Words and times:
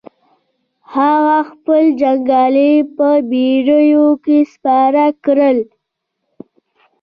هغه 0.95 1.37
خپل 1.49 1.83
جنګيالي 2.01 2.71
په 2.95 3.09
بېړيو 3.29 4.07
کې 4.25 4.37
سپاره 4.53 5.05
کړل. 5.23 5.57